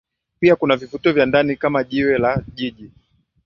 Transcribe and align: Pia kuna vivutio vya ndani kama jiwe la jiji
Pia 0.39 0.55
kuna 0.55 0.75
vivutio 0.75 1.13
vya 1.13 1.25
ndani 1.25 1.55
kama 1.55 1.83
jiwe 1.83 2.17
la 2.17 2.43
jiji 2.55 2.91